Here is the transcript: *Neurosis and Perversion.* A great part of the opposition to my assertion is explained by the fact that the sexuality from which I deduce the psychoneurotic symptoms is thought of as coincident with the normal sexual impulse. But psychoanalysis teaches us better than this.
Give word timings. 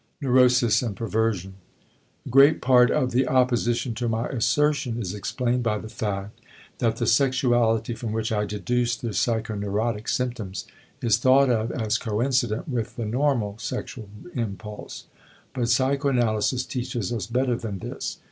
*Neurosis 0.19 0.81
and 0.81 0.95
Perversion.* 0.95 1.53
A 2.25 2.29
great 2.29 2.59
part 2.59 2.89
of 2.89 3.11
the 3.11 3.27
opposition 3.27 3.93
to 3.93 4.09
my 4.09 4.27
assertion 4.29 4.99
is 4.99 5.13
explained 5.13 5.61
by 5.61 5.77
the 5.77 5.89
fact 5.89 6.41
that 6.79 6.95
the 6.95 7.05
sexuality 7.05 7.93
from 7.93 8.11
which 8.11 8.31
I 8.31 8.45
deduce 8.45 8.95
the 8.95 9.09
psychoneurotic 9.09 10.09
symptoms 10.09 10.65
is 11.03 11.19
thought 11.19 11.51
of 11.51 11.71
as 11.71 11.99
coincident 11.99 12.67
with 12.67 12.95
the 12.95 13.05
normal 13.05 13.59
sexual 13.59 14.09
impulse. 14.33 15.05
But 15.53 15.69
psychoanalysis 15.69 16.65
teaches 16.65 17.13
us 17.13 17.27
better 17.27 17.55
than 17.55 17.77
this. 17.77 18.17